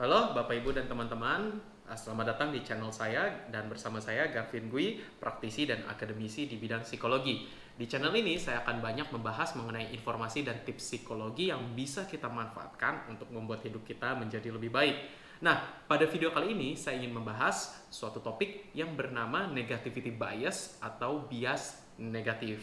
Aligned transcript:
Halo 0.00 0.32
Bapak 0.32 0.56
Ibu 0.56 0.72
dan 0.72 0.88
teman-teman, 0.88 1.60
Ah, 1.90 1.98
selamat 1.98 2.38
datang 2.38 2.54
di 2.54 2.62
channel 2.62 2.94
saya 2.94 3.50
dan 3.50 3.66
bersama 3.66 3.98
saya 3.98 4.30
Garvin 4.30 4.70
Gui, 4.70 5.02
praktisi 5.18 5.66
dan 5.66 5.82
akademisi 5.90 6.46
di 6.46 6.54
bidang 6.54 6.86
psikologi. 6.86 7.50
Di 7.74 7.82
channel 7.90 8.14
ini 8.14 8.38
saya 8.38 8.62
akan 8.62 8.78
banyak 8.78 9.10
membahas 9.10 9.58
mengenai 9.58 9.90
informasi 9.90 10.46
dan 10.46 10.62
tips 10.62 10.86
psikologi 10.86 11.50
yang 11.50 11.74
bisa 11.74 12.06
kita 12.06 12.30
manfaatkan 12.30 13.10
untuk 13.10 13.34
membuat 13.34 13.66
hidup 13.66 13.82
kita 13.82 14.14
menjadi 14.14 14.54
lebih 14.54 14.70
baik. 14.70 15.02
Nah, 15.42 15.82
pada 15.90 16.06
video 16.06 16.30
kali 16.30 16.54
ini 16.54 16.78
saya 16.78 17.02
ingin 17.02 17.10
membahas 17.10 17.82
suatu 17.90 18.22
topik 18.22 18.70
yang 18.70 18.94
bernama 18.94 19.50
negativity 19.50 20.14
bias 20.14 20.78
atau 20.78 21.26
bias 21.26 21.82
negatif. 21.98 22.62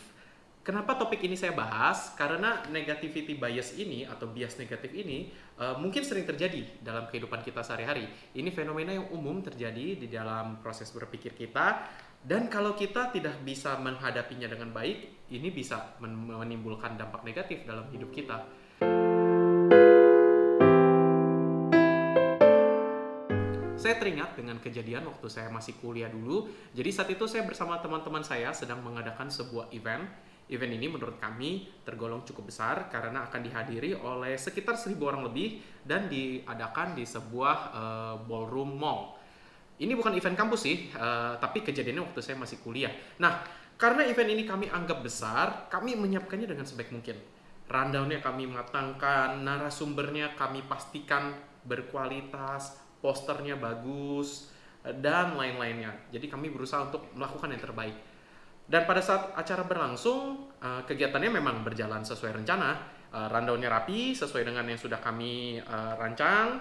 Kenapa 0.68 1.00
topik 1.00 1.24
ini 1.24 1.40
saya 1.40 1.56
bahas? 1.56 2.12
Karena 2.20 2.60
negativity 2.68 3.40
bias 3.40 3.80
ini 3.80 4.04
atau 4.04 4.28
bias 4.28 4.60
negatif 4.60 4.92
ini 4.92 5.32
uh, 5.64 5.80
mungkin 5.80 6.04
sering 6.04 6.28
terjadi 6.28 6.84
dalam 6.84 7.08
kehidupan 7.08 7.40
kita 7.40 7.64
sehari-hari. 7.64 8.04
Ini 8.36 8.52
fenomena 8.52 8.92
yang 8.92 9.08
umum 9.16 9.40
terjadi 9.40 9.96
di 9.96 10.12
dalam 10.12 10.60
proses 10.60 10.92
berpikir 10.92 11.40
kita 11.40 11.88
dan 12.20 12.52
kalau 12.52 12.76
kita 12.76 13.16
tidak 13.16 13.40
bisa 13.48 13.80
menghadapinya 13.80 14.52
dengan 14.52 14.76
baik, 14.76 15.32
ini 15.32 15.56
bisa 15.56 15.96
menimbulkan 16.04 17.00
dampak 17.00 17.24
negatif 17.24 17.64
dalam 17.64 17.88
hidup 17.88 18.12
kita. 18.12 18.44
Saya 23.80 24.04
teringat 24.04 24.36
dengan 24.36 24.60
kejadian 24.60 25.08
waktu 25.08 25.32
saya 25.32 25.48
masih 25.48 25.80
kuliah 25.80 26.12
dulu. 26.12 26.52
Jadi 26.76 26.90
saat 26.92 27.08
itu 27.08 27.24
saya 27.24 27.48
bersama 27.48 27.80
teman-teman 27.80 28.20
saya 28.20 28.52
sedang 28.52 28.84
mengadakan 28.84 29.32
sebuah 29.32 29.72
event 29.72 30.28
Event 30.48 30.80
ini 30.80 30.88
menurut 30.88 31.20
kami 31.20 31.68
tergolong 31.84 32.24
cukup 32.24 32.48
besar 32.48 32.88
karena 32.88 33.28
akan 33.28 33.44
dihadiri 33.44 34.00
oleh 34.00 34.40
sekitar 34.40 34.80
1000 34.80 34.96
orang 35.04 35.28
lebih 35.28 35.60
dan 35.84 36.08
diadakan 36.08 36.96
di 36.96 37.04
sebuah 37.04 37.58
uh, 37.76 38.16
ballroom 38.24 38.80
mall. 38.80 39.20
Ini 39.78 39.92
bukan 39.94 40.16
event 40.16 40.40
kampus 40.40 40.62
sih, 40.64 40.90
uh, 40.96 41.36
tapi 41.38 41.62
kejadiannya 41.68 42.02
waktu 42.02 42.20
saya 42.24 42.40
masih 42.40 42.64
kuliah. 42.64 42.90
Nah, 43.20 43.44
karena 43.76 44.08
event 44.08 44.32
ini 44.32 44.48
kami 44.48 44.72
anggap 44.72 45.04
besar, 45.04 45.68
kami 45.70 45.94
menyiapkannya 46.00 46.48
dengan 46.48 46.66
sebaik 46.66 46.90
mungkin. 46.96 47.20
Rundownnya 47.68 48.24
kami 48.24 48.48
matangkan, 48.48 49.44
narasumbernya 49.44 50.34
kami 50.40 50.64
pastikan 50.64 51.36
berkualitas, 51.68 52.80
posternya 53.04 53.60
bagus, 53.60 54.50
dan 55.04 55.36
lain-lainnya. 55.36 55.92
Jadi 56.10 56.32
kami 56.32 56.48
berusaha 56.48 56.88
untuk 56.88 57.12
melakukan 57.12 57.52
yang 57.52 57.60
terbaik. 57.60 57.96
Dan 58.68 58.84
pada 58.84 59.00
saat 59.00 59.32
acara 59.32 59.64
berlangsung, 59.64 60.52
uh, 60.60 60.84
kegiatannya 60.84 61.32
memang 61.32 61.64
berjalan 61.64 62.04
sesuai 62.04 62.44
rencana. 62.44 62.76
Uh, 63.08 63.32
rundownnya 63.32 63.72
rapi, 63.72 64.12
sesuai 64.12 64.44
dengan 64.44 64.68
yang 64.68 64.76
sudah 64.76 65.00
kami 65.00 65.64
uh, 65.64 65.96
rancang. 65.96 66.60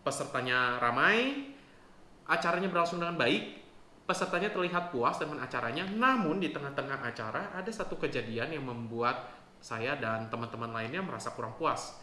Pesertanya 0.00 0.80
ramai, 0.80 1.52
acaranya 2.24 2.72
berlangsung 2.72 2.96
dengan 2.96 3.20
baik. 3.20 3.60
Pesertanya 4.08 4.52
terlihat 4.52 4.88
puas 4.88 5.20
dengan 5.20 5.44
acaranya. 5.44 5.84
Namun 5.84 6.40
di 6.40 6.48
tengah-tengah 6.48 7.04
acara 7.04 7.52
ada 7.52 7.68
satu 7.68 8.00
kejadian 8.00 8.56
yang 8.56 8.64
membuat 8.64 9.28
saya 9.60 9.96
dan 10.00 10.28
teman-teman 10.32 10.72
lainnya 10.72 11.04
merasa 11.04 11.32
kurang 11.36 11.56
puas. 11.60 12.00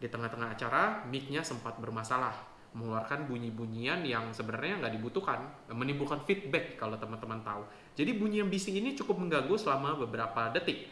Di 0.00 0.08
tengah-tengah 0.08 0.56
acara, 0.56 1.04
mic-nya 1.04 1.44
sempat 1.44 1.76
bermasalah 1.76 2.59
mengeluarkan 2.70 3.26
bunyi-bunyian 3.26 4.06
yang 4.06 4.30
sebenarnya 4.30 4.78
nggak 4.78 4.94
dibutuhkan, 4.94 5.42
menimbulkan 5.74 6.22
feedback 6.22 6.78
kalau 6.78 6.94
teman-teman 6.94 7.42
tahu. 7.42 7.66
Jadi 7.98 8.14
bunyi 8.14 8.42
yang 8.42 8.50
bising 8.50 8.78
ini 8.78 8.94
cukup 8.94 9.18
mengganggu 9.18 9.58
selama 9.58 9.98
beberapa 9.98 10.54
detik. 10.54 10.86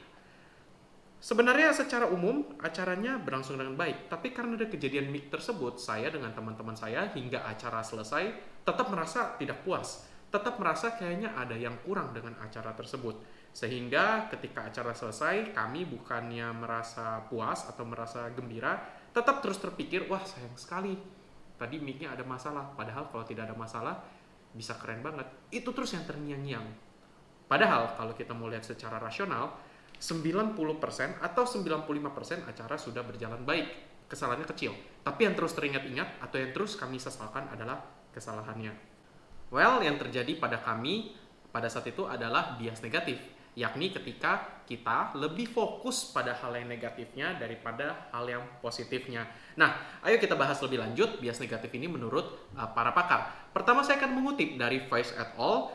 Sebenarnya 1.19 1.75
secara 1.75 2.07
umum 2.07 2.47
acaranya 2.62 3.19
berlangsung 3.19 3.59
dengan 3.59 3.75
baik, 3.75 4.07
tapi 4.07 4.31
karena 4.31 4.55
ada 4.55 4.70
kejadian 4.70 5.11
mic 5.11 5.31
tersebut, 5.35 5.79
saya 5.83 6.15
dengan 6.15 6.31
teman-teman 6.31 6.79
saya 6.79 7.11
hingga 7.11 7.43
acara 7.43 7.83
selesai 7.83 8.31
tetap 8.63 8.87
merasa 8.87 9.35
tidak 9.35 9.67
puas, 9.67 10.07
tetap 10.31 10.63
merasa 10.63 10.95
kayaknya 10.95 11.35
ada 11.35 11.58
yang 11.58 11.75
kurang 11.83 12.14
dengan 12.14 12.39
acara 12.39 12.70
tersebut. 12.70 13.19
Sehingga 13.51 14.31
ketika 14.31 14.70
acara 14.70 14.95
selesai, 14.95 15.51
kami 15.51 15.91
bukannya 15.91 16.55
merasa 16.55 17.27
puas 17.27 17.67
atau 17.67 17.83
merasa 17.83 18.31
gembira, 18.31 18.79
tetap 19.11 19.42
terus 19.42 19.58
terpikir, 19.58 20.07
wah 20.07 20.23
sayang 20.23 20.55
sekali, 20.55 21.17
tadi 21.58 21.83
mic-nya 21.83 22.14
ada 22.14 22.23
masalah. 22.23 22.70
Padahal 22.73 23.11
kalau 23.11 23.27
tidak 23.27 23.51
ada 23.51 23.57
masalah, 23.58 23.98
bisa 24.55 24.79
keren 24.79 25.02
banget. 25.02 25.27
Itu 25.51 25.74
terus 25.74 25.92
yang 25.92 26.07
terngiang-ngiang. 26.07 26.67
Padahal 27.51 27.98
kalau 27.98 28.14
kita 28.14 28.33
mau 28.33 28.46
lihat 28.46 28.63
secara 28.64 28.96
rasional, 29.02 29.58
90% 29.98 30.55
atau 31.19 31.45
95% 31.45 32.46
acara 32.46 32.74
sudah 32.79 33.02
berjalan 33.02 33.42
baik. 33.42 33.67
Kesalahannya 34.08 34.46
kecil. 34.48 34.73
Tapi 35.05 35.27
yang 35.27 35.35
terus 35.36 35.52
teringat-ingat 35.52 36.23
atau 36.23 36.41
yang 36.41 36.55
terus 36.55 36.79
kami 36.79 36.96
sesalkan 36.96 37.45
adalah 37.51 37.83
kesalahannya. 38.14 38.73
Well, 39.52 39.80
yang 39.85 40.01
terjadi 40.01 40.39
pada 40.39 40.61
kami 40.63 41.13
pada 41.48 41.69
saat 41.73 41.89
itu 41.89 42.05
adalah 42.05 42.57
bias 42.61 42.85
negatif 42.85 43.17
yakni 43.58 43.91
ketika 43.91 44.63
kita 44.63 45.19
lebih 45.19 45.51
fokus 45.51 46.14
pada 46.14 46.30
hal 46.39 46.55
yang 46.55 46.70
negatifnya 46.70 47.35
daripada 47.35 48.07
hal 48.14 48.30
yang 48.30 48.45
positifnya. 48.63 49.27
Nah, 49.58 49.98
ayo 50.07 50.23
kita 50.23 50.39
bahas 50.39 50.63
lebih 50.63 50.79
lanjut 50.79 51.19
bias 51.19 51.42
negatif 51.42 51.67
ini 51.74 51.91
menurut 51.91 52.55
uh, 52.55 52.70
para 52.70 52.95
pakar. 52.95 53.51
Pertama 53.51 53.83
saya 53.83 53.98
akan 53.98 54.14
mengutip 54.14 54.55
dari 54.55 54.86
Vice 54.86 55.11
et 55.19 55.35
al. 55.35 55.74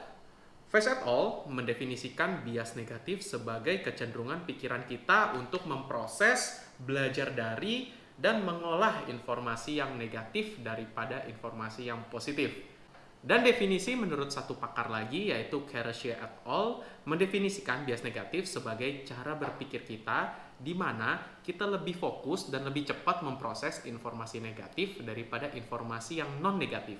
Vice 0.71 0.87
et 0.87 1.01
al. 1.03 1.43
mendefinisikan 1.51 2.47
bias 2.47 2.79
negatif 2.79 3.19
sebagai 3.19 3.83
kecenderungan 3.83 4.47
pikiran 4.47 4.87
kita 4.87 5.35
untuk 5.35 5.67
memproses, 5.67 6.63
belajar 6.79 7.35
dari, 7.35 7.91
dan 8.15 8.45
mengolah 8.45 9.09
informasi 9.09 9.81
yang 9.81 9.97
negatif 9.99 10.61
daripada 10.61 11.25
informasi 11.27 11.89
yang 11.89 12.07
positif. 12.07 12.72
Dan 13.23 13.39
definisi 13.39 13.95
menurut 13.95 14.27
satu 14.35 14.59
pakar 14.59 14.91
lagi 14.91 15.31
yaitu 15.31 15.63
Keresia 15.63 16.19
et 16.19 16.43
al. 16.43 16.83
mendefinisikan 17.07 17.87
bias 17.87 18.03
negatif 18.03 18.51
sebagai 18.51 19.07
cara 19.07 19.39
berpikir 19.39 19.87
kita 19.87 20.35
di 20.59 20.75
mana 20.75 21.39
kita 21.39 21.63
lebih 21.63 21.95
fokus 21.95 22.51
dan 22.51 22.67
lebih 22.67 22.91
cepat 22.91 23.23
memproses 23.23 23.87
informasi 23.87 24.43
negatif 24.43 24.99
daripada 25.03 25.47
informasi 25.55 26.19
yang 26.19 26.39
non 26.43 26.59
negatif. 26.59 26.99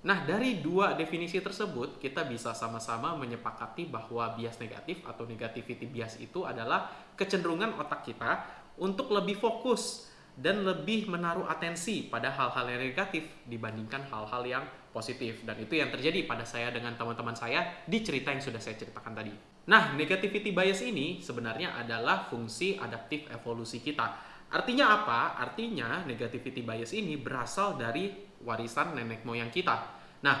Nah, 0.00 0.24
dari 0.24 0.64
dua 0.64 0.96
definisi 0.96 1.36
tersebut, 1.44 2.00
kita 2.00 2.24
bisa 2.24 2.56
sama-sama 2.56 3.12
menyepakati 3.20 3.84
bahwa 3.84 4.32
bias 4.32 4.56
negatif 4.56 5.04
atau 5.04 5.28
negativity 5.28 5.84
bias 5.84 6.16
itu 6.24 6.48
adalah 6.48 6.88
kecenderungan 7.16 7.76
otak 7.76 8.08
kita 8.08 8.48
untuk 8.80 9.12
lebih 9.12 9.36
fokus 9.36 10.09
dan 10.36 10.62
lebih 10.62 11.10
menaruh 11.10 11.48
atensi 11.50 12.06
pada 12.06 12.30
hal-hal 12.30 12.66
yang 12.70 12.80
negatif 12.80 13.26
dibandingkan 13.48 14.06
hal-hal 14.08 14.42
yang 14.46 14.64
positif 14.90 15.46
dan 15.46 15.58
itu 15.62 15.78
yang 15.78 15.90
terjadi 15.90 16.26
pada 16.26 16.42
saya 16.42 16.74
dengan 16.74 16.98
teman-teman 16.98 17.34
saya 17.34 17.82
di 17.86 18.02
cerita 18.02 18.34
yang 18.34 18.42
sudah 18.42 18.58
saya 18.58 18.74
ceritakan 18.78 19.14
tadi. 19.14 19.32
Nah, 19.70 19.94
negativity 19.94 20.50
bias 20.50 20.82
ini 20.82 21.22
sebenarnya 21.22 21.78
adalah 21.78 22.26
fungsi 22.26 22.74
adaptif 22.80 23.30
evolusi 23.30 23.78
kita. 23.78 24.18
Artinya 24.50 25.02
apa? 25.02 25.38
Artinya 25.38 26.02
negativity 26.02 26.66
bias 26.66 26.90
ini 26.96 27.14
berasal 27.14 27.78
dari 27.78 28.10
warisan 28.42 28.98
nenek 28.98 29.22
moyang 29.22 29.52
kita. 29.52 29.76
Nah, 30.26 30.36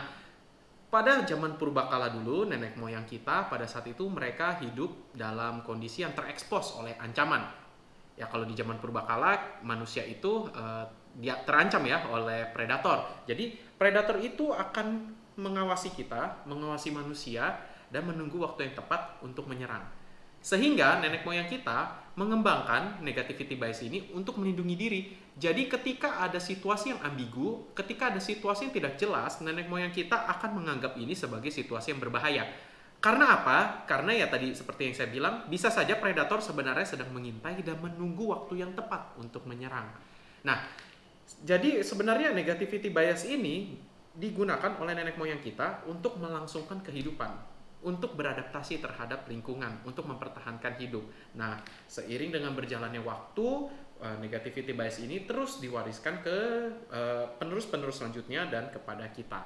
pada 0.90 1.22
zaman 1.22 1.54
purbakala 1.54 2.10
dulu, 2.10 2.50
nenek 2.50 2.74
moyang 2.74 3.06
kita 3.06 3.46
pada 3.46 3.62
saat 3.70 3.86
itu 3.86 4.02
mereka 4.10 4.58
hidup 4.58 5.14
dalam 5.14 5.62
kondisi 5.62 6.02
yang 6.02 6.10
terekspos 6.18 6.74
oleh 6.82 6.98
ancaman. 6.98 7.46
Ya 8.20 8.28
kalau 8.28 8.44
di 8.44 8.52
zaman 8.52 8.76
purbakala 8.76 9.64
manusia 9.64 10.04
itu 10.04 10.44
uh, 10.52 10.84
dia 11.16 11.40
terancam 11.48 11.80
ya 11.88 12.04
oleh 12.12 12.52
predator. 12.52 13.24
Jadi 13.24 13.56
predator 13.80 14.20
itu 14.20 14.52
akan 14.52 15.16
mengawasi 15.40 15.96
kita, 15.96 16.44
mengawasi 16.44 16.92
manusia, 16.92 17.56
dan 17.88 18.04
menunggu 18.04 18.38
waktu 18.44 18.70
yang 18.70 18.74
tepat 18.76 19.18
untuk 19.24 19.48
menyerang. 19.48 19.82
Sehingga 20.40 21.00
nenek 21.04 21.24
moyang 21.24 21.48
kita 21.48 22.12
mengembangkan 22.16 23.04
negativity 23.04 23.56
bias 23.60 23.84
ini 23.84 24.08
untuk 24.16 24.40
melindungi 24.40 24.76
diri. 24.76 25.00
Jadi 25.36 25.68
ketika 25.68 26.20
ada 26.20 26.40
situasi 26.40 26.96
yang 26.96 27.00
ambigu, 27.04 27.72
ketika 27.76 28.12
ada 28.12 28.20
situasi 28.20 28.68
yang 28.68 28.74
tidak 28.76 28.94
jelas, 28.96 29.40
nenek 29.44 29.68
moyang 29.68 29.92
kita 29.92 30.28
akan 30.28 30.60
menganggap 30.60 30.96
ini 30.96 31.12
sebagai 31.12 31.52
situasi 31.52 31.92
yang 31.92 32.00
berbahaya. 32.00 32.48
Karena 33.00 33.40
apa? 33.40 33.88
Karena 33.88 34.12
ya 34.12 34.28
tadi 34.28 34.52
seperti 34.52 34.92
yang 34.92 34.94
saya 34.94 35.08
bilang, 35.08 35.48
bisa 35.48 35.72
saja 35.72 35.96
predator 35.96 36.44
sebenarnya 36.44 36.84
sedang 36.84 37.08
mengintai 37.16 37.64
dan 37.64 37.80
menunggu 37.80 38.28
waktu 38.28 38.60
yang 38.60 38.76
tepat 38.76 39.16
untuk 39.16 39.48
menyerang. 39.48 39.88
Nah, 40.44 40.60
jadi 41.40 41.80
sebenarnya 41.80 42.36
negativity 42.36 42.92
bias 42.92 43.24
ini 43.24 43.80
digunakan 44.12 44.76
oleh 44.76 44.92
nenek 44.92 45.16
moyang 45.16 45.40
kita 45.40 45.88
untuk 45.88 46.20
melangsungkan 46.20 46.84
kehidupan, 46.84 47.32
untuk 47.88 48.20
beradaptasi 48.20 48.84
terhadap 48.84 49.24
lingkungan, 49.32 49.80
untuk 49.88 50.04
mempertahankan 50.04 50.76
hidup. 50.76 51.08
Nah, 51.40 51.56
seiring 51.88 52.36
dengan 52.36 52.52
berjalannya 52.52 53.00
waktu, 53.00 53.48
eh, 54.04 54.16
negativity 54.20 54.76
bias 54.76 55.00
ini 55.00 55.24
terus 55.24 55.56
diwariskan 55.56 56.20
ke 56.20 56.36
eh, 56.92 57.24
penerus-penerus 57.40 58.04
selanjutnya 58.04 58.44
dan 58.52 58.68
kepada 58.68 59.08
kita. 59.08 59.40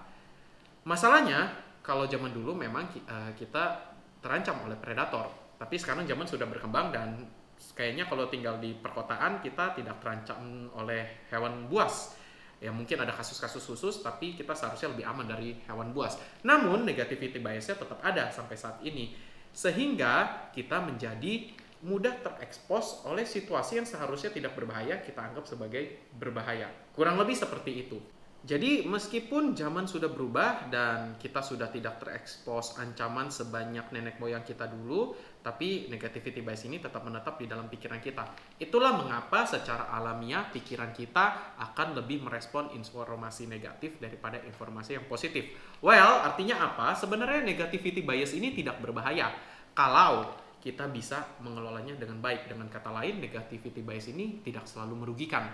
Masalahnya, 0.82 1.54
kalau 1.84 2.08
zaman 2.08 2.32
dulu 2.32 2.56
memang 2.56 2.88
eh, 2.96 3.32
kita 3.36 3.92
terancam 4.24 4.64
oleh 4.64 4.80
predator, 4.80 5.28
tapi 5.60 5.76
sekarang 5.76 6.08
zaman 6.08 6.24
sudah 6.24 6.48
berkembang 6.48 6.88
dan 6.88 7.28
kayaknya 7.76 8.08
kalau 8.08 8.26
tinggal 8.32 8.56
di 8.56 8.72
perkotaan 8.72 9.44
kita 9.44 9.76
tidak 9.76 10.00
terancam 10.00 10.72
oleh 10.74 11.28
hewan 11.28 11.68
buas 11.68 12.16
Ya 12.64 12.72
mungkin 12.72 12.96
ada 12.96 13.12
kasus-kasus 13.12 13.60
khusus, 13.60 14.00
tapi 14.00 14.32
kita 14.32 14.56
seharusnya 14.56 14.96
lebih 14.96 15.04
aman 15.04 15.28
dari 15.28 15.52
hewan 15.68 15.92
buas. 15.92 16.16
Namun 16.48 16.88
negativity 16.88 17.36
biasnya 17.36 17.76
tetap 17.76 18.00
ada 18.00 18.32
sampai 18.32 18.56
saat 18.56 18.80
ini. 18.80 19.12
Sehingga 19.52 20.48
kita 20.48 20.80
menjadi 20.80 21.52
mudah 21.84 22.24
terekspos 22.24 23.04
oleh 23.04 23.28
situasi 23.28 23.76
yang 23.76 23.84
seharusnya 23.84 24.32
tidak 24.32 24.56
berbahaya 24.56 25.04
kita 25.04 25.20
anggap 25.20 25.44
sebagai 25.44 26.08
berbahaya. 26.16 26.72
Kurang 26.96 27.20
lebih 27.20 27.36
seperti 27.36 27.84
itu. 27.84 28.00
Jadi 28.44 28.84
meskipun 28.84 29.56
zaman 29.56 29.88
sudah 29.88 30.12
berubah 30.12 30.68
dan 30.68 31.16
kita 31.16 31.40
sudah 31.40 31.72
tidak 31.72 31.96
terekspos 31.96 32.76
ancaman 32.76 33.32
sebanyak 33.32 33.88
nenek 33.88 34.20
moyang 34.20 34.44
kita 34.44 34.68
dulu, 34.68 35.16
tapi 35.40 35.88
negativity 35.88 36.44
bias 36.44 36.68
ini 36.68 36.76
tetap 36.76 37.08
menetap 37.08 37.40
di 37.40 37.48
dalam 37.48 37.72
pikiran 37.72 38.04
kita. 38.04 38.36
Itulah 38.60 39.00
mengapa 39.00 39.48
secara 39.48 39.88
alamiah 39.96 40.44
pikiran 40.52 40.92
kita 40.92 41.56
akan 41.56 41.96
lebih 41.96 42.20
merespon 42.20 42.68
informasi 42.76 43.48
negatif 43.48 43.96
daripada 43.96 44.36
informasi 44.44 45.00
yang 45.00 45.08
positif. 45.08 45.48
Well, 45.80 46.20
artinya 46.28 46.68
apa? 46.68 46.92
Sebenarnya 46.92 47.40
negativity 47.40 48.04
bias 48.04 48.36
ini 48.36 48.52
tidak 48.52 48.76
berbahaya 48.84 49.32
kalau 49.72 50.36
kita 50.60 50.84
bisa 50.92 51.40
mengelolanya 51.40 51.96
dengan 51.96 52.20
baik. 52.20 52.44
Dengan 52.44 52.68
kata 52.68 52.92
lain, 52.92 53.24
negativity 53.24 53.80
bias 53.80 54.12
ini 54.12 54.44
tidak 54.44 54.68
selalu 54.68 55.00
merugikan. 55.08 55.48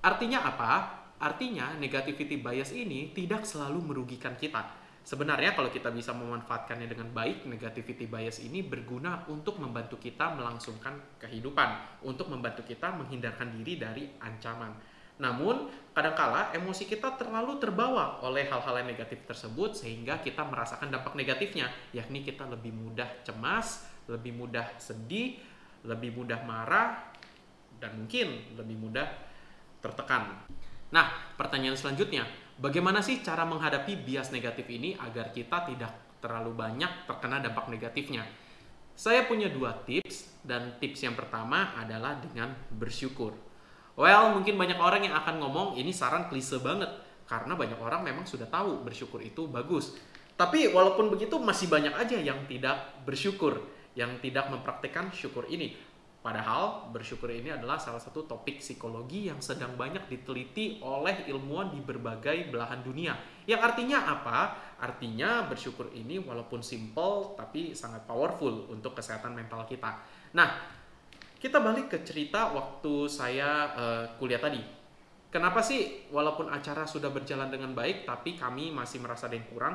Artinya 0.00 0.48
apa? 0.48 1.01
Artinya 1.22 1.78
negativity 1.78 2.42
bias 2.42 2.74
ini 2.74 3.14
tidak 3.14 3.46
selalu 3.46 3.94
merugikan 3.94 4.34
kita. 4.34 4.82
Sebenarnya 5.02 5.54
kalau 5.54 5.70
kita 5.70 5.90
bisa 5.94 6.10
memanfaatkannya 6.14 6.90
dengan 6.90 7.10
baik, 7.14 7.46
negativity 7.46 8.10
bias 8.10 8.42
ini 8.42 8.62
berguna 8.62 9.26
untuk 9.30 9.58
membantu 9.62 9.98
kita 10.02 10.34
melangsungkan 10.34 11.18
kehidupan, 11.22 12.02
untuk 12.06 12.26
membantu 12.26 12.66
kita 12.66 12.90
menghindarkan 12.94 13.54
diri 13.54 13.78
dari 13.78 14.04
ancaman. 14.18 14.74
Namun, 15.22 15.70
kadangkala 15.94 16.50
emosi 16.54 16.90
kita 16.90 17.14
terlalu 17.14 17.58
terbawa 17.62 18.18
oleh 18.26 18.50
hal-hal 18.50 18.82
yang 18.82 18.90
negatif 18.90 19.22
tersebut 19.22 19.78
sehingga 19.78 20.18
kita 20.18 20.42
merasakan 20.42 20.90
dampak 20.90 21.14
negatifnya, 21.14 21.70
yakni 21.94 22.26
kita 22.26 22.46
lebih 22.50 22.74
mudah 22.74 23.22
cemas, 23.22 23.86
lebih 24.10 24.34
mudah 24.34 24.66
sedih, 24.78 25.38
lebih 25.86 26.14
mudah 26.18 26.42
marah, 26.42 27.14
dan 27.78 27.94
mungkin 27.98 28.54
lebih 28.54 28.78
mudah 28.78 29.06
tertekan. 29.82 30.46
Nah, 30.92 31.08
pertanyaan 31.40 31.74
selanjutnya, 31.74 32.28
bagaimana 32.60 33.00
sih 33.00 33.24
cara 33.24 33.48
menghadapi 33.48 34.04
bias 34.04 34.28
negatif 34.28 34.68
ini 34.68 34.92
agar 35.00 35.32
kita 35.32 35.64
tidak 35.72 36.20
terlalu 36.20 36.52
banyak 36.52 37.08
terkena 37.08 37.40
dampak 37.40 37.72
negatifnya? 37.72 38.28
Saya 38.92 39.24
punya 39.24 39.48
dua 39.48 39.72
tips, 39.88 40.44
dan 40.44 40.76
tips 40.76 41.00
yang 41.00 41.16
pertama 41.16 41.72
adalah 41.80 42.20
dengan 42.20 42.52
bersyukur. 42.76 43.32
Well, 43.96 44.36
mungkin 44.36 44.60
banyak 44.60 44.76
orang 44.76 45.08
yang 45.08 45.16
akan 45.16 45.40
ngomong 45.40 45.80
ini 45.80 45.96
saran 45.96 46.28
klise 46.28 46.60
banget, 46.60 46.92
karena 47.24 47.56
banyak 47.56 47.80
orang 47.80 48.04
memang 48.04 48.28
sudah 48.28 48.44
tahu 48.52 48.84
bersyukur 48.84 49.24
itu 49.24 49.48
bagus. 49.48 49.96
Tapi 50.36 50.72
walaupun 50.76 51.08
begitu 51.08 51.40
masih 51.40 51.72
banyak 51.72 51.96
aja 51.96 52.20
yang 52.20 52.44
tidak 52.44 53.00
bersyukur, 53.08 53.64
yang 53.96 54.20
tidak 54.20 54.52
mempraktekkan 54.52 55.08
syukur 55.12 55.48
ini. 55.48 55.72
Padahal 56.22 56.86
bersyukur 56.94 57.34
ini 57.34 57.50
adalah 57.50 57.82
salah 57.82 57.98
satu 57.98 58.22
topik 58.22 58.62
psikologi 58.62 59.26
yang 59.26 59.42
sedang 59.42 59.74
banyak 59.74 60.06
diteliti 60.06 60.78
oleh 60.78 61.26
ilmuwan 61.26 61.74
di 61.74 61.82
berbagai 61.82 62.46
belahan 62.46 62.78
dunia. 62.78 63.18
Yang 63.42 63.60
artinya 63.74 63.98
apa? 64.06 64.38
Artinya 64.78 65.50
bersyukur 65.50 65.90
ini 65.90 66.22
walaupun 66.22 66.62
simple 66.62 67.34
tapi 67.34 67.74
sangat 67.74 68.06
powerful 68.06 68.70
untuk 68.70 68.94
kesehatan 68.94 69.34
mental 69.34 69.66
kita. 69.66 69.98
Nah, 70.38 70.62
kita 71.42 71.58
balik 71.58 71.90
ke 71.90 71.98
cerita 72.06 72.54
waktu 72.54 73.10
saya 73.10 73.74
uh, 73.74 74.04
kuliah 74.14 74.38
tadi. 74.38 74.62
Kenapa 75.26 75.58
sih 75.58 76.06
walaupun 76.14 76.46
acara 76.54 76.86
sudah 76.86 77.10
berjalan 77.10 77.50
dengan 77.50 77.74
baik 77.74 78.06
tapi 78.06 78.38
kami 78.38 78.70
masih 78.70 79.02
merasa 79.02 79.26
ada 79.26 79.34
yang 79.34 79.50
kurang? 79.50 79.74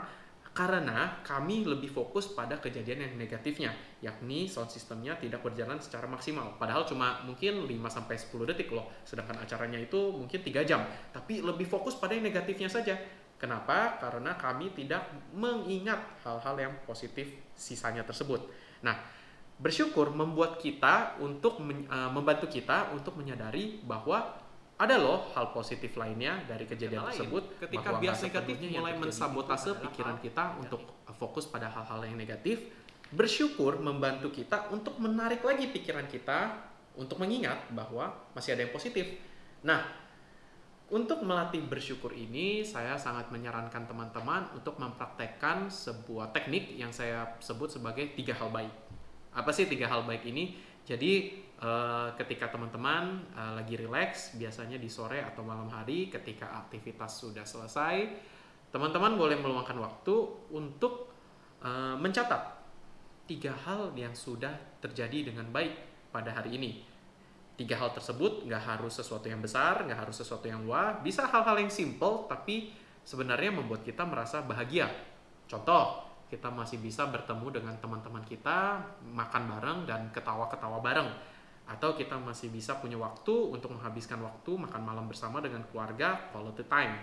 Karena 0.57 1.21
kami 1.21 1.69
lebih 1.69 1.93
fokus 1.93 2.33
pada 2.33 2.57
kejadian 2.57 3.05
yang 3.05 3.13
negatifnya, 3.13 3.77
yakni 4.01 4.49
sound 4.49 4.73
systemnya 4.73 5.13
tidak 5.21 5.45
berjalan 5.45 5.77
secara 5.77 6.09
maksimal. 6.09 6.57
Padahal 6.57 6.81
cuma 6.81 7.21
mungkin 7.29 7.69
5-10 7.69 8.49
detik 8.49 8.73
loh, 8.73 8.89
sedangkan 9.05 9.37
acaranya 9.37 9.77
itu 9.77 10.09
mungkin 10.09 10.41
3 10.41 10.65
jam. 10.65 10.81
Tapi 11.13 11.45
lebih 11.45 11.69
fokus 11.69 11.93
pada 12.01 12.17
yang 12.17 12.25
negatifnya 12.25 12.65
saja. 12.65 12.97
Kenapa? 13.37 14.01
Karena 14.01 14.33
kami 14.33 14.73
tidak 14.73 15.05
mengingat 15.29 16.01
hal-hal 16.25 16.57
yang 16.57 16.73
positif 16.89 17.37
sisanya 17.53 18.01
tersebut. 18.01 18.49
Nah, 18.81 18.97
bersyukur 19.61 20.09
membuat 20.09 20.57
kita 20.57 21.21
untuk 21.21 21.61
uh, 21.61 22.09
membantu 22.09 22.49
kita 22.49 22.97
untuk 22.97 23.13
menyadari 23.13 23.77
bahwa 23.85 24.41
ada 24.77 24.95
loh 25.01 25.33
hal 25.33 25.49
positif 25.49 25.97
lainnya 25.97 26.37
dari 26.45 26.69
kejadian 26.69 27.01
Kata 27.01 27.09
tersebut 27.09 27.43
ketika 27.65 27.89
bias 27.97 28.21
negatif 28.21 28.55
mulai 28.77 28.93
mensabotase 28.93 29.73
pikiran 29.81 30.21
kita 30.21 30.43
negatif. 30.53 30.61
untuk 30.61 30.81
fokus 31.17 31.49
pada 31.49 31.65
hal-hal 31.65 32.05
yang 32.05 32.13
negatif 32.13 32.61
bersyukur 33.09 33.81
membantu 33.81 34.29
kita 34.29 34.69
untuk 34.69 35.01
menarik 35.01 35.41
lagi 35.41 35.73
pikiran 35.73 36.05
kita 36.05 36.53
untuk 36.93 37.17
mengingat 37.17 37.73
bahwa 37.73 38.13
masih 38.37 38.53
ada 38.53 38.69
yang 38.69 38.73
positif. 38.73 39.17
Nah 39.65 39.81
untuk 40.87 41.25
melatih 41.25 41.65
bersyukur 41.65 42.13
ini 42.13 42.61
saya 42.61 42.95
sangat 42.95 43.33
menyarankan 43.33 43.89
teman-teman 43.89 44.53
untuk 44.53 44.77
mempraktekkan 44.77 45.73
sebuah 45.73 46.31
teknik 46.31 46.77
yang 46.77 46.93
saya 46.93 47.33
sebut 47.41 47.73
sebagai 47.73 48.13
tiga 48.13 48.37
hal 48.37 48.53
baik. 48.53 48.71
Apa 49.33 49.49
sih 49.49 49.65
tiga 49.65 49.89
hal 49.89 50.05
baik 50.05 50.23
ini? 50.29 50.55
Jadi 50.87 51.43
uh, 51.61 52.13
ketika 52.17 52.53
teman-teman 52.53 53.25
uh, 53.33 53.57
lagi 53.57 53.77
relax, 53.77 54.35
biasanya 54.37 54.77
di 54.77 54.89
sore 54.89 55.21
atau 55.21 55.41
malam 55.41 55.69
hari 55.69 56.09
ketika 56.09 56.65
aktivitas 56.65 57.21
sudah 57.21 57.45
selesai, 57.45 58.09
teman-teman 58.69 59.15
boleh 59.15 59.37
meluangkan 59.39 59.77
waktu 59.79 60.15
untuk 60.53 61.09
uh, 61.63 61.95
mencatat 61.97 62.57
tiga 63.27 63.51
hal 63.67 63.91
yang 63.93 64.15
sudah 64.15 64.55
terjadi 64.79 65.33
dengan 65.33 65.51
baik 65.51 65.75
pada 66.13 66.31
hari 66.31 66.55
ini. 66.55 66.71
Tiga 67.57 67.73
hal 67.81 67.89
tersebut 67.89 68.45
nggak 68.45 68.63
harus 68.63 69.01
sesuatu 69.01 69.25
yang 69.25 69.41
besar, 69.41 69.81
nggak 69.83 70.07
harus 70.07 70.21
sesuatu 70.21 70.45
yang 70.45 70.63
wah, 70.69 71.01
bisa 71.01 71.25
hal-hal 71.25 71.57
yang 71.57 71.73
simple 71.73 72.29
tapi 72.29 72.69
sebenarnya 73.01 73.49
membuat 73.49 73.81
kita 73.81 74.05
merasa 74.05 74.45
bahagia. 74.45 74.87
Contoh, 75.49 76.05
kita 76.27 76.51
masih 76.51 76.83
bisa 76.83 77.07
bertemu 77.07 77.47
dengan 77.55 77.75
teman-teman 77.79 78.21
kita, 78.27 78.83
makan 79.15 79.43
bareng 79.47 79.79
dan 79.87 80.11
ketawa-ketawa 80.11 80.83
bareng. 80.83 81.09
Atau 81.67 81.99
kita 81.99 82.15
masih 82.15 82.47
bisa 82.47 82.79
punya 82.79 82.95
waktu 82.95 83.31
untuk 83.31 83.75
menghabiskan 83.75 84.23
waktu 84.23 84.55
makan 84.55 84.81
malam 84.81 85.05
bersama 85.05 85.43
dengan 85.43 85.67
keluarga, 85.67 86.31
quality 86.31 86.63
time. 86.65 86.95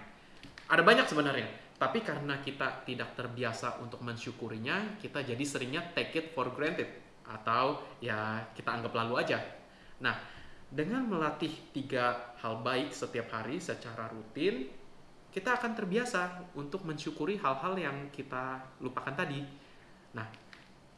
Ada 0.64 0.80
banyak 0.80 1.04
sebenarnya, 1.04 1.48
tapi 1.76 2.00
karena 2.00 2.40
kita 2.40 2.86
tidak 2.88 3.12
terbiasa 3.12 3.84
untuk 3.84 4.00
mensyukurinya, 4.00 4.96
kita 4.96 5.20
jadi 5.20 5.44
seringnya 5.44 5.92
take 5.92 6.16
it 6.16 6.26
for 6.32 6.48
granted 6.56 6.88
atau 7.24 7.80
ya 8.00 8.48
kita 8.56 8.72
anggap 8.72 8.92
lalu 8.96 9.20
aja. 9.20 9.40
Nah, 10.00 10.16
dengan 10.72 11.04
melatih 11.06 11.52
tiga 11.76 12.34
hal 12.40 12.64
baik 12.64 12.92
setiap 12.96 13.28
hari 13.32 13.60
secara 13.60 14.08
rutin, 14.12 14.68
kita 15.34 15.58
akan 15.58 15.74
terbiasa 15.74 16.54
untuk 16.54 16.86
mensyukuri 16.86 17.36
hal-hal 17.42 17.74
yang 17.74 18.08
kita 18.14 18.62
lupakan 18.78 19.12
tadi. 19.12 19.42
Nah, 20.14 20.26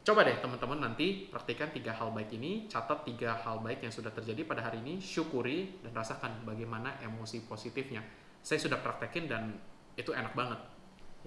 coba 0.07 0.23
deh 0.23 0.39
teman-teman 0.39 0.87
nanti 0.87 1.27
praktikan 1.27 1.67
tiga 1.75 1.91
hal 1.91 2.15
baik 2.15 2.31
ini, 2.31 2.63
catat 2.71 3.03
tiga 3.03 3.43
hal 3.43 3.59
baik 3.59 3.83
yang 3.83 3.91
sudah 3.91 4.07
terjadi 4.15 4.47
pada 4.47 4.63
hari 4.63 4.79
ini, 4.79 5.03
syukuri 5.03 5.83
dan 5.83 5.91
rasakan 5.91 6.47
bagaimana 6.47 6.95
emosi 7.03 7.43
positifnya. 7.43 7.99
Saya 8.39 8.63
sudah 8.63 8.79
praktekin 8.79 9.27
dan 9.27 9.51
itu 9.99 10.15
enak 10.15 10.31
banget. 10.31 10.63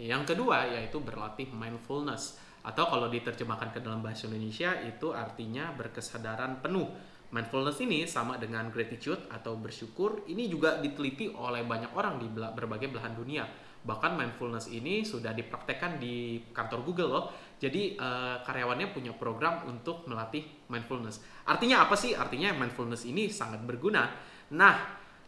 Yang 0.00 0.32
kedua 0.32 0.64
yaitu 0.64 0.96
berlatih 0.96 1.52
mindfulness 1.52 2.40
atau 2.64 2.88
kalau 2.88 3.12
diterjemahkan 3.12 3.68
ke 3.76 3.84
dalam 3.84 4.00
bahasa 4.00 4.32
Indonesia 4.32 4.72
itu 4.80 5.12
artinya 5.12 5.76
berkesadaran 5.76 6.64
penuh 6.64 6.88
Mindfulness 7.30 7.78
ini 7.78 8.10
sama 8.10 8.42
dengan 8.42 8.74
gratitude 8.74 9.30
atau 9.30 9.54
bersyukur, 9.54 10.26
ini 10.26 10.50
juga 10.50 10.82
diteliti 10.82 11.30
oleh 11.30 11.62
banyak 11.62 11.94
orang 11.94 12.18
di 12.18 12.26
berbagai 12.26 12.90
belahan 12.90 13.14
dunia. 13.14 13.46
Bahkan 13.80 14.12
mindfulness 14.16 14.68
ini 14.68 15.02
sudah 15.02 15.32
dipraktekkan 15.32 15.96
di 15.96 16.44
kantor 16.52 16.80
Google 16.84 17.10
loh. 17.10 17.24
Jadi 17.60 17.96
uh, 17.96 18.40
karyawannya 18.44 18.92
punya 18.92 19.12
program 19.16 19.68
untuk 19.68 20.08
melatih 20.08 20.44
mindfulness. 20.68 21.20
Artinya 21.48 21.84
apa 21.84 21.96
sih? 21.96 22.16
Artinya 22.16 22.52
mindfulness 22.56 23.08
ini 23.08 23.28
sangat 23.28 23.60
berguna. 23.64 24.08
Nah, 24.56 24.74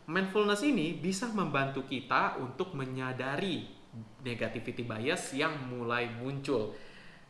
mindfulness 0.08 0.64
ini 0.64 0.96
bisa 0.96 1.28
membantu 1.32 1.84
kita 1.84 2.40
untuk 2.40 2.72
menyadari 2.76 3.68
negativity 4.24 4.84
bias 4.84 5.36
yang 5.36 5.52
mulai 5.68 6.08
muncul 6.08 6.72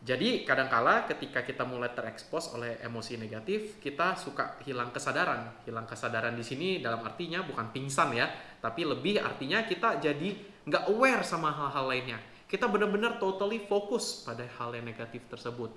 jadi 0.03 0.43
kadangkala 0.43 1.07
ketika 1.07 1.47
kita 1.47 1.63
mulai 1.63 1.95
terekspos 1.95 2.59
oleh 2.59 2.83
emosi 2.83 3.23
negatif, 3.23 3.79
kita 3.79 4.19
suka 4.19 4.59
hilang 4.67 4.91
kesadaran. 4.91 5.63
Hilang 5.63 5.87
kesadaran 5.87 6.35
di 6.35 6.43
sini 6.43 6.83
dalam 6.83 7.07
artinya 7.07 7.47
bukan 7.47 7.71
pingsan 7.71 8.11
ya, 8.11 8.27
tapi 8.59 8.83
lebih 8.83 9.23
artinya 9.23 9.63
kita 9.63 10.03
jadi 10.03 10.35
nggak 10.67 10.85
aware 10.91 11.23
sama 11.27 11.51
hal-hal 11.51 11.87
lainnya. 11.91 12.19
Kita 12.47 12.69
benar-benar 12.69 13.17
totally 13.17 13.65
fokus 13.65 14.23
pada 14.23 14.45
hal 14.61 14.77
yang 14.77 14.85
negatif 14.85 15.25
tersebut. 15.27 15.73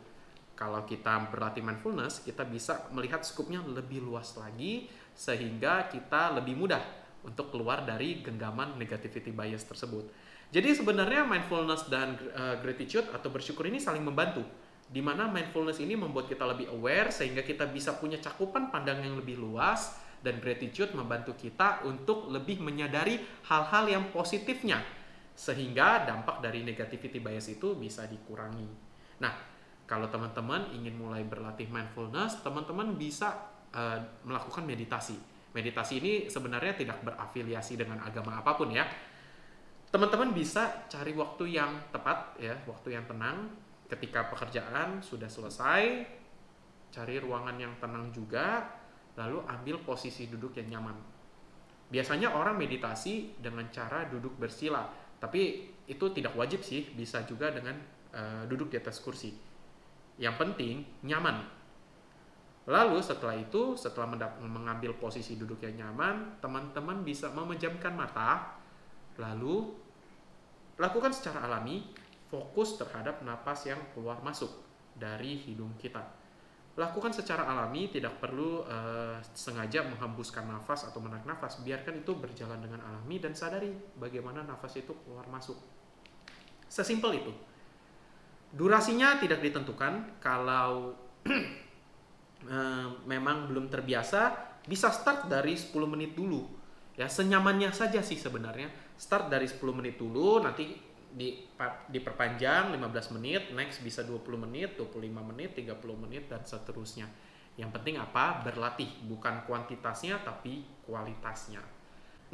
Kalau 0.55 0.83
kita 0.87 1.31
berlatih 1.31 1.63
mindfulness, 1.63 2.23
kita 2.23 2.47
bisa 2.47 2.87
melihat 2.91 3.23
skupnya 3.23 3.59
lebih 3.63 4.03
luas 4.03 4.35
lagi 4.39 4.87
sehingga 5.15 5.87
kita 5.91 6.35
lebih 6.35 6.55
mudah 6.55 6.83
untuk 7.23 7.51
keluar 7.51 7.83
dari 7.83 8.23
genggaman 8.23 8.75
negativity 8.79 9.31
bias 9.31 9.67
tersebut. 9.67 10.07
Jadi 10.53 10.71
sebenarnya 10.77 11.25
mindfulness 11.27 11.89
dan 11.91 12.15
uh, 12.37 12.55
gratitude 12.61 13.09
atau 13.11 13.27
bersyukur 13.33 13.67
ini 13.67 13.81
saling 13.81 14.05
membantu. 14.05 14.45
Di 14.85 15.01
mana 15.01 15.25
mindfulness 15.25 15.81
ini 15.81 15.97
membuat 15.97 16.29
kita 16.29 16.45
lebih 16.45 16.69
aware 16.71 17.09
sehingga 17.09 17.41
kita 17.41 17.65
bisa 17.67 17.97
punya 17.97 18.21
cakupan 18.21 18.69
pandang 18.69 19.01
yang 19.01 19.17
lebih 19.17 19.41
luas 19.41 20.04
dan 20.25 20.41
gratitude 20.41 20.97
membantu 20.97 21.37
kita 21.37 21.85
untuk 21.85 22.33
lebih 22.33 22.57
menyadari 22.65 23.21
hal-hal 23.45 23.85
yang 23.85 24.09
positifnya 24.09 24.81
sehingga 25.35 26.07
dampak 26.07 26.41
dari 26.41 26.65
negativity 26.65 27.21
bias 27.21 27.53
itu 27.53 27.77
bisa 27.77 28.07
dikurangi. 28.09 28.65
Nah, 29.21 29.33
kalau 29.85 30.09
teman-teman 30.09 30.73
ingin 30.73 30.97
mulai 30.97 31.21
berlatih 31.27 31.69
mindfulness, 31.69 32.41
teman-teman 32.41 32.97
bisa 32.97 33.53
uh, 33.75 33.99
melakukan 34.25 34.65
meditasi. 34.65 35.19
Meditasi 35.53 35.93
ini 36.01 36.13
sebenarnya 36.31 36.73
tidak 36.73 37.03
berafiliasi 37.03 37.77
dengan 37.77 38.01
agama 38.01 38.41
apa 38.41 38.57
pun 38.57 38.71
ya. 38.73 38.87
Teman-teman 39.91 40.33
bisa 40.33 40.87
cari 40.89 41.13
waktu 41.15 41.55
yang 41.55 41.71
tepat 41.93 42.39
ya, 42.41 42.55
waktu 42.65 42.97
yang 42.97 43.05
tenang 43.05 43.51
ketika 43.85 44.27
pekerjaan 44.27 44.99
sudah 44.99 45.29
selesai, 45.29 46.03
cari 46.91 47.15
ruangan 47.19 47.55
yang 47.59 47.75
tenang 47.77 48.09
juga, 48.11 48.65
lalu 49.15 49.39
ambil 49.47 49.79
posisi 49.83 50.27
duduk 50.27 50.55
yang 50.59 50.79
nyaman. 50.79 50.95
Biasanya 51.91 52.33
orang 52.35 52.59
meditasi 52.59 53.37
dengan 53.39 53.67
cara 53.71 54.09
duduk 54.09 54.35
bersila, 54.35 54.89
tapi 55.19 55.71
itu 55.85 56.05
tidak 56.11 56.35
wajib 56.35 56.65
sih, 56.65 56.91
bisa 56.91 57.23
juga 57.23 57.53
dengan 57.53 57.77
uh, 58.11 58.43
duduk 58.49 58.73
di 58.73 58.77
atas 58.81 58.99
kursi. 58.99 59.31
Yang 60.19 60.35
penting 60.39 60.75
nyaman, 61.05 61.45
Lalu 62.65 62.97
setelah 62.97 63.37
itu, 63.37 63.77
setelah 63.77 64.09
mengambil 64.41 64.97
posisi 64.97 65.37
duduk 65.37 65.61
yang 65.61 65.85
nyaman, 65.85 66.41
teman-teman 66.41 67.05
bisa 67.05 67.29
memejamkan 67.29 67.93
mata, 67.93 68.57
lalu 69.21 69.69
lakukan 70.81 71.13
secara 71.13 71.45
alami, 71.45 71.85
fokus 72.25 72.81
terhadap 72.81 73.21
napas 73.21 73.69
yang 73.69 73.77
keluar 73.93 74.17
masuk 74.25 74.49
dari 74.97 75.37
hidung 75.45 75.77
kita. 75.77 76.01
Lakukan 76.75 77.15
secara 77.15 77.47
alami, 77.47 77.87
tidak 77.87 78.19
perlu 78.19 78.67
uh, 78.67 79.15
sengaja 79.31 79.87
menghembuskan 79.87 80.43
nafas 80.43 80.91
atau 80.91 80.99
menarik 80.99 81.23
nafas. 81.23 81.63
Biarkan 81.63 82.03
itu 82.03 82.11
berjalan 82.19 82.59
dengan 82.59 82.83
alami 82.83 83.15
dan 83.23 83.31
sadari 83.31 83.71
bagaimana 83.95 84.43
nafas 84.43 84.75
itu 84.75 84.91
keluar 85.07 85.23
masuk. 85.31 85.55
Sesimpel 86.67 87.23
itu. 87.23 87.31
Durasinya 88.51 89.15
tidak 89.23 89.39
ditentukan. 89.39 90.19
Kalau 90.19 90.91
Eh, 92.45 92.87
memang 93.09 93.49
belum 93.49 93.73
terbiasa, 93.73 94.29
bisa 94.69 94.93
start 94.93 95.25
dari 95.25 95.57
10 95.57 95.73
menit 95.89 96.13
dulu. 96.13 96.45
Ya, 96.93 97.09
senyamannya 97.09 97.73
saja 97.73 98.05
sih 98.05 98.21
sebenarnya. 98.21 98.69
Start 98.93 99.33
dari 99.33 99.49
10 99.49 99.73
menit 99.73 99.97
dulu, 99.97 100.37
nanti 100.45 100.77
di 101.15 101.47
diperpanjang 101.87 102.75
15 102.75 103.15
menit, 103.15 103.55
next 103.55 103.79
bisa 103.79 104.03
20 104.03 104.19
menit, 104.35 104.75
25 104.75 104.99
menit, 105.31 105.55
30 105.55 105.79
menit 105.95 106.27
dan 106.27 106.43
seterusnya. 106.43 107.07
Yang 107.55 107.71
penting 107.71 107.95
apa? 107.95 108.43
Berlatih, 108.43 109.07
bukan 109.07 109.47
kuantitasnya 109.47 110.19
tapi 110.27 110.67
kualitasnya. 110.83 111.63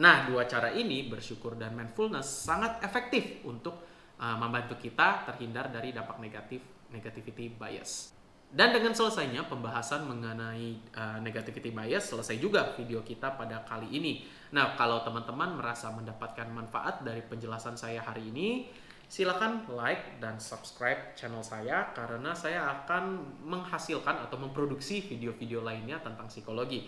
Nah, 0.02 0.26
dua 0.26 0.50
cara 0.50 0.74
ini 0.74 1.06
bersyukur 1.06 1.54
dan 1.54 1.78
mindfulness 1.78 2.26
sangat 2.26 2.82
efektif 2.82 3.46
untuk 3.46 3.86
uh, 4.18 4.38
membantu 4.42 4.82
kita 4.82 5.30
terhindar 5.30 5.70
dari 5.70 5.94
dampak 5.94 6.18
negatif 6.18 6.66
negativity 6.90 7.54
bias. 7.54 8.21
Dan 8.52 8.76
dengan 8.76 8.92
selesainya 8.92 9.48
pembahasan 9.48 10.12
mengenai 10.12 10.76
uh, 10.92 11.24
negativity 11.24 11.72
bias, 11.72 12.12
selesai 12.12 12.36
juga 12.36 12.76
video 12.76 13.00
kita 13.00 13.40
pada 13.40 13.64
kali 13.64 13.88
ini. 13.96 14.28
Nah, 14.52 14.76
kalau 14.76 15.00
teman-teman 15.08 15.56
merasa 15.56 15.88
mendapatkan 15.88 16.52
manfaat 16.52 17.00
dari 17.00 17.24
penjelasan 17.24 17.80
saya 17.80 18.04
hari 18.04 18.28
ini, 18.28 18.68
silakan 19.08 19.64
like 19.72 20.20
dan 20.20 20.36
subscribe 20.36 21.16
channel 21.16 21.40
saya 21.40 21.96
karena 21.96 22.36
saya 22.36 22.68
akan 22.84 23.40
menghasilkan 23.48 24.28
atau 24.28 24.36
memproduksi 24.36 25.00
video-video 25.00 25.64
lainnya 25.64 26.04
tentang 26.04 26.28
psikologi. 26.28 26.84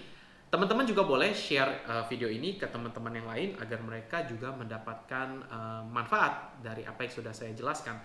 Teman-teman 0.51 0.83
juga 0.83 1.07
boleh 1.07 1.31
share 1.31 1.87
uh, 1.87 2.03
video 2.11 2.27
ini 2.27 2.59
ke 2.59 2.67
teman-teman 2.67 3.23
yang 3.23 3.27
lain 3.31 3.49
agar 3.63 3.79
mereka 3.79 4.27
juga 4.27 4.51
mendapatkan 4.51 5.27
uh, 5.47 5.81
manfaat 5.87 6.59
dari 6.59 6.83
apa 6.83 7.07
yang 7.07 7.13
sudah 7.23 7.31
saya 7.31 7.55
jelaskan. 7.55 7.97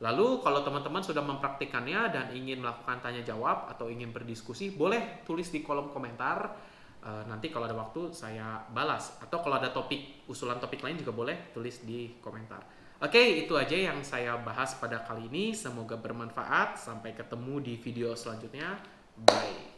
Lalu 0.00 0.40
kalau 0.40 0.64
teman-teman 0.64 1.02
sudah 1.04 1.22
mempraktikannya 1.22 2.00
dan 2.10 2.26
ingin 2.32 2.64
melakukan 2.64 2.98
tanya 3.02 3.22
jawab 3.22 3.70
atau 3.70 3.90
ingin 3.92 4.10
berdiskusi, 4.10 4.74
boleh 4.74 5.22
tulis 5.26 5.50
di 5.52 5.62
kolom 5.62 5.92
komentar. 5.92 6.56
E, 7.02 7.10
nanti 7.28 7.50
kalau 7.50 7.66
ada 7.70 7.76
waktu 7.76 8.10
saya 8.10 8.62
balas. 8.72 9.20
Atau 9.22 9.44
kalau 9.44 9.60
ada 9.60 9.70
topik, 9.70 10.26
usulan 10.26 10.58
topik 10.58 10.82
lain 10.82 10.98
juga 10.98 11.14
boleh 11.14 11.54
tulis 11.54 11.86
di 11.86 12.18
komentar. 12.18 12.62
Oke, 13.02 13.18
itu 13.18 13.58
aja 13.58 13.74
yang 13.74 13.98
saya 14.06 14.38
bahas 14.38 14.78
pada 14.78 15.02
kali 15.02 15.26
ini. 15.26 15.50
Semoga 15.58 15.98
bermanfaat. 15.98 16.78
Sampai 16.78 17.18
ketemu 17.18 17.58
di 17.58 17.74
video 17.78 18.14
selanjutnya. 18.14 18.78
Bye. 19.26 19.71